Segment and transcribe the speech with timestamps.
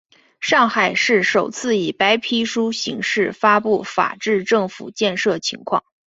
[0.39, 5.83] 上海市首次以白皮书形式发布法治政府建设情况。